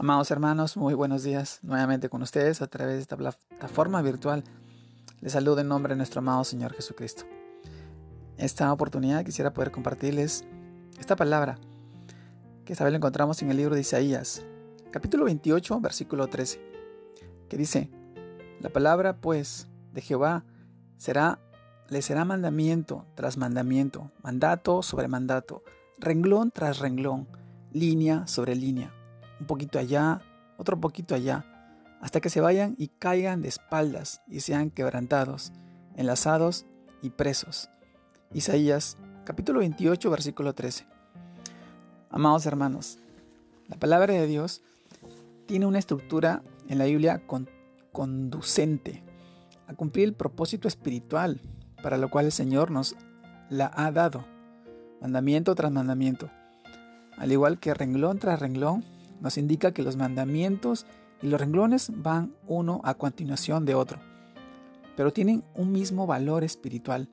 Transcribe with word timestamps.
Amados 0.00 0.30
hermanos, 0.30 0.78
muy 0.78 0.94
buenos 0.94 1.24
días 1.24 1.58
nuevamente 1.60 2.08
con 2.08 2.22
ustedes 2.22 2.62
a 2.62 2.68
través 2.68 2.94
de 2.94 3.02
esta 3.02 3.18
plataforma 3.18 4.00
virtual. 4.00 4.44
Les 5.20 5.32
saludo 5.32 5.60
en 5.60 5.68
nombre 5.68 5.92
de 5.92 5.98
nuestro 5.98 6.20
amado 6.20 6.42
Señor 6.42 6.72
Jesucristo. 6.72 7.24
Esta 8.38 8.72
oportunidad 8.72 9.26
quisiera 9.26 9.52
poder 9.52 9.70
compartirles 9.70 10.46
esta 10.98 11.16
palabra 11.16 11.58
que 12.64 12.72
esta 12.72 12.84
vez 12.84 12.94
la 12.94 12.96
encontramos 12.96 13.42
en 13.42 13.50
el 13.50 13.58
libro 13.58 13.74
de 13.74 13.82
Isaías, 13.82 14.42
capítulo 14.90 15.26
28, 15.26 15.80
versículo 15.80 16.28
13, 16.28 16.62
que 17.50 17.58
dice, 17.58 17.90
La 18.60 18.70
palabra 18.70 19.18
pues 19.18 19.68
de 19.92 20.00
Jehová 20.00 20.46
será, 20.96 21.40
le 21.90 22.00
será 22.00 22.24
mandamiento 22.24 23.04
tras 23.16 23.36
mandamiento, 23.36 24.10
mandato 24.22 24.82
sobre 24.82 25.08
mandato, 25.08 25.62
renglón 25.98 26.52
tras 26.52 26.78
renglón, 26.78 27.28
línea 27.70 28.26
sobre 28.26 28.54
línea 28.54 28.94
un 29.40 29.46
poquito 29.46 29.78
allá, 29.78 30.20
otro 30.58 30.78
poquito 30.78 31.14
allá, 31.14 31.44
hasta 32.00 32.20
que 32.20 32.30
se 32.30 32.40
vayan 32.40 32.74
y 32.78 32.88
caigan 32.88 33.42
de 33.42 33.48
espaldas 33.48 34.22
y 34.28 34.40
sean 34.40 34.70
quebrantados, 34.70 35.52
enlazados 35.96 36.66
y 37.02 37.10
presos. 37.10 37.70
Isaías 38.32 38.96
capítulo 39.24 39.60
28 39.60 40.10
versículo 40.10 40.54
13. 40.54 40.86
Amados 42.10 42.46
hermanos, 42.46 42.98
la 43.68 43.76
palabra 43.76 44.14
de 44.14 44.26
Dios 44.26 44.62
tiene 45.46 45.66
una 45.66 45.78
estructura 45.78 46.42
en 46.68 46.78
la 46.78 46.84
Biblia 46.84 47.22
conducente 47.92 49.02
a 49.66 49.74
cumplir 49.74 50.06
el 50.06 50.14
propósito 50.14 50.68
espiritual 50.68 51.40
para 51.82 51.96
lo 51.96 52.10
cual 52.10 52.26
el 52.26 52.32
Señor 52.32 52.70
nos 52.70 52.96
la 53.48 53.70
ha 53.74 53.90
dado, 53.90 54.24
mandamiento 55.00 55.54
tras 55.54 55.72
mandamiento. 55.72 56.30
Al 57.16 57.32
igual 57.32 57.58
que 57.58 57.74
renglón 57.74 58.18
tras 58.18 58.38
renglón, 58.40 58.84
nos 59.20 59.38
indica 59.38 59.72
que 59.72 59.82
los 59.82 59.96
mandamientos 59.96 60.86
y 61.22 61.28
los 61.28 61.40
renglones 61.40 61.92
van 61.94 62.34
uno 62.46 62.80
a 62.84 62.94
continuación 62.94 63.64
de 63.64 63.74
otro, 63.74 63.98
pero 64.96 65.12
tienen 65.12 65.44
un 65.54 65.72
mismo 65.72 66.06
valor 66.06 66.44
espiritual. 66.44 67.08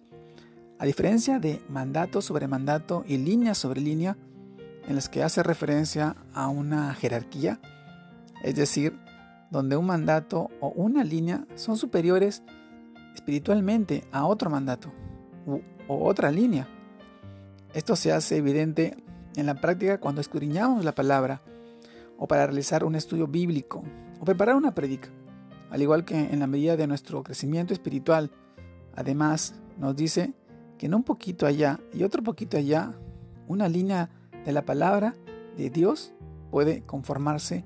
A 0.80 0.86
diferencia 0.86 1.39
de 1.39 1.61
mandato 1.69 2.22
sobre 2.22 2.47
mandato 2.47 3.03
y 3.08 3.17
línea 3.17 3.55
sobre 3.55 3.81
línea, 3.81 4.17
en 4.88 4.95
las 4.95 5.09
que 5.09 5.23
hace 5.23 5.44
referencia 5.44 6.16
a 6.33 6.47
una 6.47 6.94
jerarquía, 6.94 7.59
es 8.44 8.55
decir, 8.55 8.97
donde 9.49 9.75
un 9.75 9.86
mandato 9.86 10.49
o 10.61 10.69
una 10.69 11.03
línea 11.03 11.45
son 11.55 11.77
superiores 11.77 12.44
espiritualmente 13.16 14.05
a 14.11 14.25
otro 14.25 14.49
mandato 14.49 14.92
o 15.88 16.08
otra 16.08 16.31
línea. 16.31 16.67
Esto 17.73 17.95
se 17.95 18.11
hace 18.14 18.38
evidente 18.38 18.95
en 19.36 19.45
la 19.45 19.55
práctica 19.55 19.99
cuando 19.99 20.21
escudriñamos 20.21 20.86
la 20.86 20.94
palabra 20.94 21.42
o 22.17 22.27
para 22.27 22.45
realizar 22.45 22.83
un 22.83 22.95
estudio 22.95 23.27
bíblico 23.27 23.83
o 24.19 24.25
preparar 24.25 24.55
una 24.55 24.73
predica, 24.73 25.09
al 25.69 25.81
igual 25.81 26.05
que 26.05 26.17
en 26.17 26.39
la 26.39 26.47
medida 26.47 26.75
de 26.75 26.87
nuestro 26.87 27.23
crecimiento 27.23 27.73
espiritual. 27.73 28.31
Además, 28.95 29.55
nos 29.77 29.95
dice 29.95 30.33
que 30.77 30.87
en 30.87 30.95
un 30.95 31.03
poquito 31.03 31.45
allá 31.45 31.79
y 31.93 32.03
otro 32.03 32.23
poquito 32.23 32.57
allá, 32.57 32.93
una 33.47 33.69
línea 33.69 34.09
de 34.45 34.51
la 34.51 34.65
palabra 34.65 35.15
de 35.55 35.69
Dios 35.69 36.13
puede 36.51 36.83
conformarse 36.83 37.63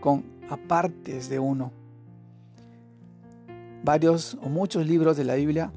con 0.00 0.24
apartes 0.48 1.28
de 1.28 1.38
uno. 1.38 1.72
Varios 3.82 4.38
o 4.42 4.48
muchos 4.48 4.86
libros 4.86 5.16
de 5.16 5.24
la 5.24 5.34
Biblia, 5.34 5.72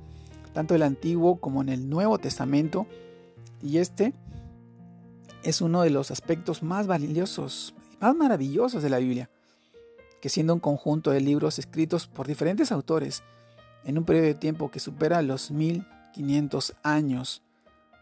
tanto 0.53 0.75
el 0.75 0.83
Antiguo 0.83 1.37
como 1.37 1.61
en 1.61 1.69
el 1.69 1.89
Nuevo 1.89 2.17
Testamento, 2.17 2.87
y 3.61 3.77
este 3.77 4.13
es 5.43 5.61
uno 5.61 5.81
de 5.81 5.89
los 5.89 6.11
aspectos 6.11 6.63
más 6.63 6.87
valiosos 6.87 7.73
más 7.99 8.15
maravillosos 8.15 8.83
de 8.83 8.89
la 8.89 8.99
Biblia, 8.99 9.29
que 10.21 10.29
siendo 10.29 10.53
un 10.53 10.59
conjunto 10.59 11.11
de 11.11 11.21
libros 11.21 11.59
escritos 11.59 12.07
por 12.07 12.27
diferentes 12.27 12.71
autores 12.71 13.23
en 13.83 13.97
un 13.97 14.05
periodo 14.05 14.27
de 14.27 14.33
tiempo 14.35 14.71
que 14.71 14.79
supera 14.79 15.21
los 15.21 15.51
1500 15.51 16.75
años, 16.83 17.41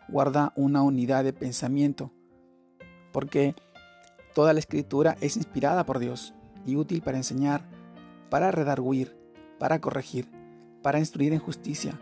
guarda 0.08 0.54
una 0.56 0.82
unidad 0.82 1.24
de 1.24 1.34
pensamiento, 1.34 2.12
porque 3.12 3.56
toda 4.34 4.54
la 4.54 4.60
escritura 4.60 5.18
es 5.22 5.38
inspirada 5.38 5.86
por 5.86 6.00
Dios 6.00 6.34
y 6.66 6.76
útil 6.76 7.02
para 7.02 7.18
enseñar, 7.18 7.64
para 8.30 8.52
redarguir, 8.52 9.16
para 9.60 9.80
corregir, 9.80 10.30
para 10.82 11.00
instruir 11.00 11.34
en 11.34 11.40
justicia, 11.40 12.00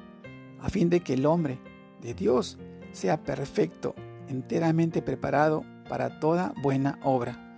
a 0.61 0.69
fin 0.69 0.89
de 0.89 1.01
que 1.01 1.13
el 1.13 1.25
hombre 1.25 1.59
de 2.01 2.13
Dios 2.13 2.57
sea 2.91 3.23
perfecto, 3.23 3.95
enteramente 4.27 5.01
preparado 5.01 5.63
para 5.89 6.19
toda 6.19 6.53
buena 6.61 6.99
obra. 7.03 7.52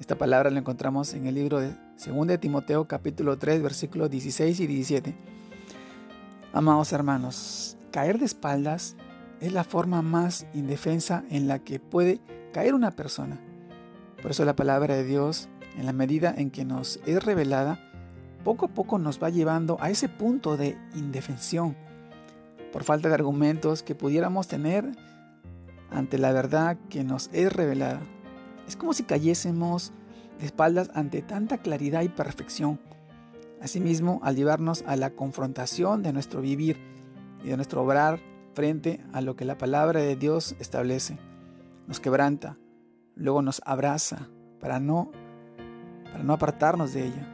Esta 0.00 0.18
palabra 0.18 0.50
la 0.50 0.58
encontramos 0.58 1.14
en 1.14 1.26
el 1.26 1.36
libro 1.36 1.60
de 1.60 1.72
2 2.04 2.26
de 2.26 2.36
Timoteo 2.36 2.88
capítulo 2.88 3.38
3 3.38 3.62
versículos 3.62 4.10
16 4.10 4.58
y 4.58 4.66
17. 4.66 5.14
Amados 6.52 6.92
hermanos, 6.92 7.76
caer 7.92 8.18
de 8.18 8.24
espaldas 8.24 8.96
es 9.40 9.52
la 9.52 9.62
forma 9.62 10.02
más 10.02 10.46
indefensa 10.52 11.24
en 11.30 11.46
la 11.46 11.60
que 11.60 11.78
puede 11.78 12.20
caer 12.52 12.74
una 12.74 12.90
persona. 12.90 13.40
Por 14.20 14.32
eso 14.32 14.44
la 14.44 14.56
palabra 14.56 14.96
de 14.96 15.04
Dios, 15.04 15.48
en 15.78 15.86
la 15.86 15.92
medida 15.92 16.34
en 16.36 16.50
que 16.50 16.64
nos 16.64 16.98
es 17.06 17.24
revelada, 17.24 17.78
poco 18.42 18.66
a 18.66 18.68
poco 18.70 18.98
nos 18.98 19.22
va 19.22 19.30
llevando 19.30 19.76
a 19.80 19.90
ese 19.90 20.08
punto 20.08 20.56
de 20.56 20.76
indefensión, 20.96 21.76
por 22.72 22.82
falta 22.82 23.08
de 23.08 23.14
argumentos 23.14 23.84
que 23.84 23.94
pudiéramos 23.94 24.48
tener 24.48 24.90
ante 25.90 26.18
la 26.18 26.32
verdad 26.32 26.76
que 26.90 27.04
nos 27.04 27.30
es 27.32 27.52
revelada. 27.52 28.00
Es 28.66 28.76
como 28.76 28.92
si 28.92 29.04
cayésemos 29.04 29.92
de 30.38 30.46
espaldas 30.46 30.90
ante 30.94 31.22
tanta 31.22 31.58
claridad 31.58 32.02
y 32.02 32.08
perfección. 32.08 32.80
Asimismo, 33.60 34.20
al 34.22 34.36
llevarnos 34.36 34.84
a 34.86 34.96
la 34.96 35.10
confrontación 35.10 36.02
de 36.02 36.12
nuestro 36.12 36.40
vivir 36.40 36.78
y 37.42 37.48
de 37.48 37.56
nuestro 37.56 37.82
obrar 37.82 38.20
frente 38.54 39.00
a 39.12 39.20
lo 39.20 39.36
que 39.36 39.44
la 39.44 39.58
palabra 39.58 40.00
de 40.00 40.16
Dios 40.16 40.54
establece, 40.58 41.18
nos 41.86 42.00
quebranta, 42.00 42.58
luego 43.14 43.42
nos 43.42 43.62
abraza 43.64 44.28
para 44.60 44.80
no, 44.80 45.10
para 46.10 46.24
no 46.24 46.32
apartarnos 46.32 46.92
de 46.92 47.06
ella. 47.06 47.28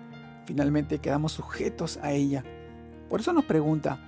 Finalmente 0.47 0.99
quedamos 0.99 1.33
sujetos 1.33 1.99
a 2.03 2.13
ella. 2.13 2.45
Por 3.09 3.21
eso 3.21 3.33
nos 3.33 3.45
pregunta, 3.45 3.99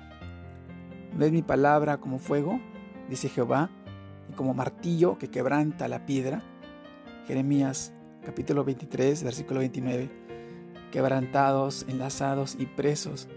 ¿no 1.16 1.25
es 1.25 1.33
mi 1.33 1.43
palabra 1.43 1.99
como 1.99 2.19
fuego? 2.19 2.60
Dice 3.09 3.28
Jehová, 3.28 3.71
y 4.31 4.34
como 4.34 4.54
martillo 4.54 5.19
que 5.19 5.28
quebranta 5.28 5.89
la 5.89 6.06
piedra. 6.06 6.43
Jeremías 7.27 7.93
capítulo 8.25 8.65
23, 8.65 9.22
versículo 9.22 9.60
29. 9.60 10.10
Quebrantados, 10.91 11.87
enlazados 11.88 12.56
y 12.59 12.66
presos 12.66 13.28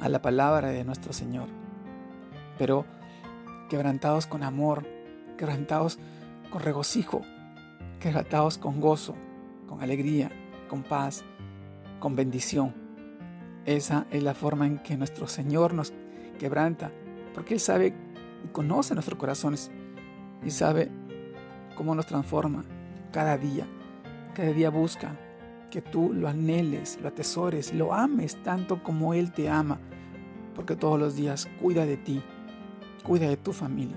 a 0.00 0.10
la 0.10 0.20
palabra 0.20 0.68
de 0.68 0.84
nuestro 0.84 1.14
Señor. 1.14 1.48
Pero 2.58 2.84
quebrantados 3.70 4.26
con 4.26 4.42
amor, 4.42 4.86
quebrantados 5.38 5.98
con 6.50 6.60
regocijo, 6.60 7.22
quebrantados 8.00 8.58
con 8.58 8.82
gozo, 8.82 9.14
con 9.66 9.80
alegría, 9.80 10.30
con 10.68 10.82
paz, 10.82 11.24
con 12.00 12.14
bendición. 12.14 12.74
Esa 13.64 14.06
es 14.10 14.22
la 14.22 14.34
forma 14.34 14.66
en 14.66 14.78
que 14.78 14.98
nuestro 14.98 15.26
Señor 15.26 15.72
nos 15.72 15.94
quebranta, 16.38 16.92
porque 17.32 17.54
Él 17.54 17.60
sabe 17.60 17.94
y 18.44 18.48
conoce 18.48 18.92
nuestros 18.92 19.18
corazones 19.18 19.70
y 20.44 20.50
sabe 20.50 20.90
cómo 21.74 21.94
nos 21.94 22.06
transforma 22.06 22.62
cada 23.14 23.38
día. 23.38 23.64
Cada 24.34 24.52
día 24.52 24.70
busca 24.70 25.16
que 25.70 25.80
tú 25.80 26.12
lo 26.12 26.26
anheles, 26.26 26.98
lo 27.00 27.06
atesores, 27.06 27.72
lo 27.72 27.94
ames 27.94 28.42
tanto 28.42 28.82
como 28.82 29.14
Él 29.14 29.30
te 29.30 29.48
ama, 29.48 29.78
porque 30.56 30.74
todos 30.74 30.98
los 30.98 31.14
días 31.14 31.48
cuida 31.62 31.86
de 31.86 31.96
ti, 31.96 32.20
cuida 33.04 33.28
de 33.28 33.36
tu 33.36 33.52
familia, 33.52 33.96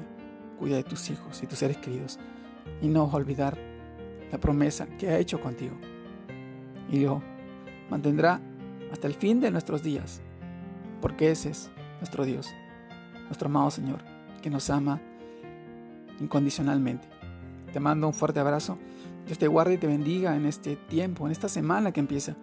cuida 0.59 0.75
de 0.75 0.83
tus 0.83 1.09
hijos 1.09 1.41
y 1.41 1.47
tus 1.47 1.57
seres 1.57 1.77
queridos, 1.77 2.19
y 2.79 2.87
no 2.89 3.05
olvidar 3.05 3.57
la 4.31 4.37
promesa 4.37 4.85
que 4.85 5.09
ha 5.09 5.17
hecho 5.17 5.41
contigo. 5.41 5.75
Y 6.91 6.99
lo 6.99 7.23
mantendrá 7.89 8.39
hasta 8.91 9.07
el 9.07 9.15
fin 9.15 9.39
de 9.39 9.49
nuestros 9.49 9.81
días, 9.81 10.21
porque 11.01 11.31
ese 11.31 11.49
es 11.49 11.71
nuestro 11.99 12.23
Dios, 12.23 12.53
nuestro 13.25 13.47
amado 13.47 13.71
Señor, 13.71 14.03
que 14.43 14.51
nos 14.51 14.69
ama 14.69 15.01
incondicionalmente. 16.19 17.16
Te 17.71 17.79
mando 17.79 18.07
un 18.07 18.13
fuerte 18.13 18.39
abrazo 18.39 18.77
Dios 19.27 19.37
te 19.37 19.47
guarde 19.47 19.73
y 19.73 19.77
te 19.77 19.87
bendiga 19.87 20.35
en 20.37 20.45
este 20.45 20.77
tiempo, 20.77 21.25
en 21.25 21.33
esta 21.33 21.49
semana 21.49 21.91
que 21.91 21.99
empieza, 21.99 22.37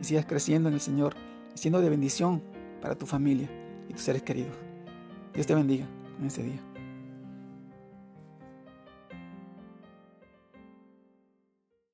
y 0.00 0.04
sigas 0.04 0.24
creciendo 0.24 0.68
en 0.68 0.74
el 0.76 0.80
Señor, 0.80 1.14
y 1.52 1.58
siendo 1.58 1.80
de 1.80 1.90
bendición 1.90 2.42
para 2.80 2.94
tu 2.94 3.06
familia 3.06 3.50
y 3.88 3.92
tus 3.92 4.02
seres 4.02 4.22
queridos. 4.22 4.56
Dios 5.34 5.46
te 5.46 5.54
bendiga 5.56 5.86
en 6.20 6.26
este 6.26 6.44
día. 6.44 6.67